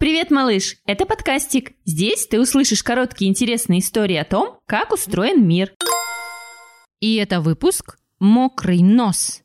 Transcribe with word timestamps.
Привет, 0.00 0.30
малыш! 0.30 0.76
Это 0.86 1.04
подкастик. 1.04 1.72
Здесь 1.84 2.26
ты 2.26 2.40
услышишь 2.40 2.82
короткие 2.82 3.30
интересные 3.30 3.80
истории 3.80 4.16
о 4.16 4.24
том, 4.24 4.58
как 4.64 4.94
устроен 4.94 5.46
мир. 5.46 5.74
И 7.00 7.16
это 7.16 7.42
выпуск 7.42 7.98
«Мокрый 8.18 8.82
нос». 8.82 9.42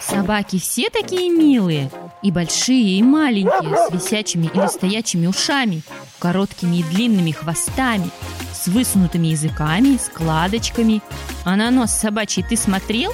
Собаки 0.00 0.58
все 0.58 0.88
такие 0.88 1.28
милые. 1.28 1.90
И 2.22 2.30
большие, 2.30 2.98
и 2.98 3.02
маленькие, 3.02 3.76
с 3.76 3.92
висячими 3.92 4.50
или 4.54 4.66
стоячими 4.68 5.26
ушами, 5.26 5.82
короткими 6.20 6.76
и 6.76 6.82
длинными 6.84 7.32
хвостами, 7.32 8.10
с 8.52 8.68
высунутыми 8.68 9.28
языками, 9.28 9.98
складочками. 9.98 11.02
А 11.44 11.56
на 11.56 11.70
нос 11.70 11.90
собачий 11.90 12.44
ты 12.48 12.56
смотрел? 12.56 13.12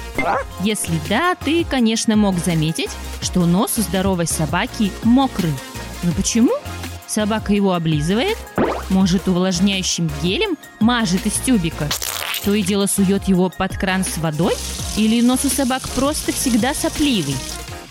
Если 0.61 0.99
да, 1.09 1.33
ты, 1.33 1.63
конечно, 1.63 2.15
мог 2.15 2.37
заметить, 2.37 2.91
что 3.21 3.45
нос 3.45 3.79
у 3.79 3.81
здоровой 3.81 4.27
собаки 4.27 4.91
мокрый. 5.03 5.53
Но 6.03 6.11
почему? 6.11 6.51
Собака 7.07 7.53
его 7.53 7.73
облизывает, 7.73 8.37
может, 8.89 9.27
увлажняющим 9.27 10.11
гелем 10.21 10.57
мажет 10.79 11.25
из 11.25 11.33
тюбика, 11.33 11.89
то 12.45 12.53
и 12.53 12.61
дело 12.61 12.85
сует 12.85 13.27
его 13.27 13.49
под 13.49 13.75
кран 13.75 14.05
с 14.05 14.19
водой, 14.19 14.53
или 14.95 15.21
нос 15.21 15.45
у 15.45 15.49
собак 15.49 15.89
просто 15.89 16.31
всегда 16.31 16.75
сопливый. 16.75 17.35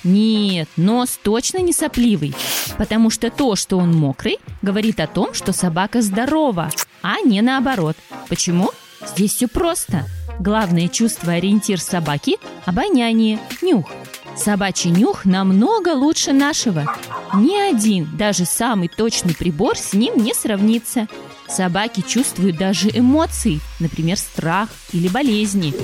Нет, 0.05 0.69
нос 0.77 1.19
точно 1.23 1.59
не 1.59 1.73
сопливый, 1.73 2.35
потому 2.77 3.11
что 3.11 3.31
то, 3.31 3.57
что 3.57 3.79
он 3.79 3.93
мокрый, 3.95 4.39
говорит 4.63 5.01
о 5.01 5.07
том, 5.07 5.35
что 5.35 5.53
собака 5.53 6.03
здорова, 6.03 6.71
а 7.03 7.21
не 7.21 7.43
наоборот. 7.43 7.97
Почему? 8.29 8.71
Здесь 9.07 9.35
все 9.35 9.49
просто. 9.49 10.05
Главное 10.39 10.89
чувство-ориентир 10.89 11.81
собаки– 11.81 12.37
обоняние, 12.67 13.39
нюх. 13.63 13.91
Собачий 14.37 14.91
нюх 14.91 15.25
намного 15.25 15.91
лучше 15.95 16.33
нашего. 16.33 16.95
Ни 17.35 17.57
один, 17.57 18.09
даже 18.17 18.45
самый 18.45 18.89
точный 18.89 19.35
прибор 19.35 19.77
с 19.77 19.95
ним 19.95 20.17
не 20.17 20.33
сравнится. 20.33 21.09
Собаки 21.49 22.05
чувствуют 22.07 22.57
даже 22.57 22.89
эмоции, 22.93 23.61
например, 23.81 24.17
страх 24.17 24.69
или 24.93 25.09
болезни. 25.09 25.75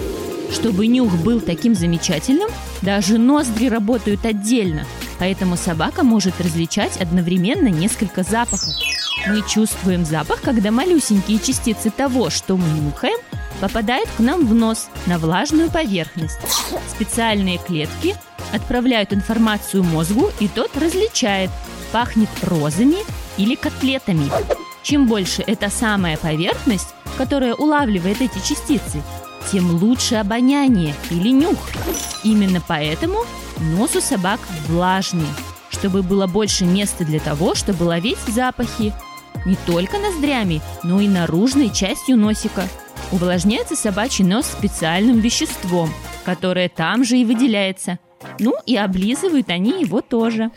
Чтобы 0.55 0.87
нюх 0.87 1.13
был 1.17 1.41
таким 1.41 1.75
замечательным, 1.75 2.49
даже 2.81 3.19
ноздри 3.19 3.67
работают 3.67 4.25
отдельно, 4.25 4.87
поэтому 5.19 5.57
собака 5.57 6.05
может 6.05 6.41
различать 6.41 6.97
одновременно 6.97 7.69
несколько 7.69 8.23
запахов. 8.23 8.73
Мы 9.27 9.43
чувствуем 9.47 10.05
запах, 10.05 10.41
когда 10.41 10.71
малюсенькие 10.71 11.39
частицы 11.39 11.91
того, 11.91 12.31
что 12.31 12.57
мы 12.57 12.67
нюхаем, 12.79 13.19
попадают 13.61 14.09
к 14.17 14.21
нам 14.21 14.47
в 14.47 14.55
нос 14.55 14.89
на 15.07 15.19
влажную 15.19 15.71
поверхность. 15.71 16.39
Специальные 16.89 17.59
клетки 17.59 18.15
отправляют 18.53 19.13
информацию 19.13 19.83
мозгу, 19.83 20.31
и 20.41 20.49
тот 20.49 20.77
различает, 20.77 21.51
пахнет 21.93 22.29
розами 22.43 22.99
или 23.39 23.55
котлетами. 23.55 24.31
Чем 24.83 25.07
больше 25.07 25.43
эта 25.47 25.71
самая 25.71 26.17
поверхность, 26.17 26.95
которая 27.17 27.55
улавливает 27.55 28.20
эти 28.20 28.39
частицы, 28.39 29.03
тем 29.51 29.70
лучше 29.70 30.17
обоняние 30.17 30.95
или 31.11 31.31
нюх. 31.31 31.59
Именно 32.23 32.62
поэтому 32.67 33.25
нос 33.59 33.97
у 33.97 34.01
собак 34.01 34.41
влажный, 34.69 35.27
чтобы 35.70 36.03
было 36.03 36.27
больше 36.27 36.65
места 36.65 37.05
для 37.05 37.20
того, 37.20 37.55
чтобы 37.55 37.85
ловить 37.85 38.19
запахи. 38.27 38.95
Не 39.45 39.57
только 39.67 39.98
ноздрями, 39.98 40.62
но 40.83 41.01
и 41.01 41.09
наружной 41.09 41.69
частью 41.69 42.17
носика. 42.17 42.67
Увлажняется 43.12 43.77
собачий 43.77 44.25
нос 44.25 44.47
специальным 44.47 45.20
веществом, 45.20 45.91
которое 46.25 46.69
там 46.69 47.05
же 47.05 47.19
и 47.19 47.25
выделяется. 47.25 47.98
Ну 48.39 48.55
и 48.65 48.77
облизывают 48.77 49.51
они 49.51 49.83
его 49.83 50.01
тоже. 50.01 50.51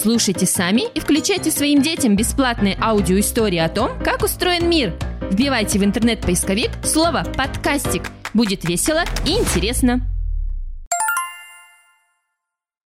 Слушайте 0.00 0.46
сами 0.46 0.82
и 0.94 1.00
включайте 1.00 1.50
своим 1.50 1.82
детям 1.82 2.14
бесплатные 2.14 2.78
аудиоистории 2.80 3.58
о 3.58 3.68
том, 3.68 3.90
как 4.04 4.22
устроен 4.22 4.70
мир. 4.70 4.96
Вбивайте 5.28 5.80
в 5.80 5.84
интернет-поисковик 5.84 6.70
слово 6.84 7.24
«подкастик». 7.36 8.04
Будет 8.32 8.64
весело 8.64 9.02
и 9.26 9.30
интересно. 9.32 10.00